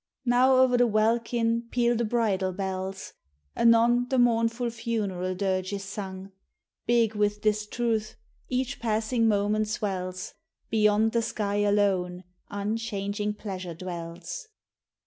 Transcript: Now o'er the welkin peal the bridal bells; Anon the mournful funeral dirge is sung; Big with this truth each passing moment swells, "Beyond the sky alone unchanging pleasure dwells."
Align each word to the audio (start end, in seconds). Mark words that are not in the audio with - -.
Now 0.25 0.55
o'er 0.55 0.77
the 0.77 0.87
welkin 0.87 1.67
peal 1.69 1.95
the 1.95 2.03
bridal 2.05 2.53
bells; 2.53 3.13
Anon 3.55 4.07
the 4.09 4.17
mournful 4.17 4.71
funeral 4.71 5.35
dirge 5.35 5.71
is 5.73 5.83
sung; 5.83 6.31
Big 6.87 7.13
with 7.13 7.43
this 7.43 7.67
truth 7.67 8.15
each 8.49 8.79
passing 8.79 9.27
moment 9.27 9.67
swells, 9.67 10.33
"Beyond 10.71 11.11
the 11.11 11.21
sky 11.21 11.57
alone 11.57 12.23
unchanging 12.49 13.35
pleasure 13.35 13.75
dwells." 13.75 14.47